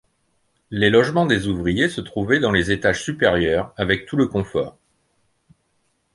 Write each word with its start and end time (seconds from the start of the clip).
Les 0.71 0.89
logements 0.89 1.27
des 1.27 1.45
ouvriers 1.45 1.87
se 1.87 2.01
trouvaient 2.01 2.39
dans 2.39 2.51
les 2.51 2.71
étages 2.71 3.03
supérieurs 3.03 3.71
avec 3.77 4.07
tout 4.07 4.17
le 4.17 4.25
confort. 4.25 4.75